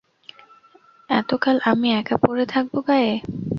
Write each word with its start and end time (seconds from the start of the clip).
এতকাল 1.09 1.57
আমি 1.71 1.87
একা 1.99 2.15
পড়ে 2.23 2.45
থাকব 2.53 2.73
গাঁয়ে? 2.87 3.13